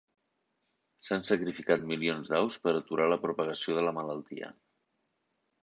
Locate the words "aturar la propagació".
2.79-3.79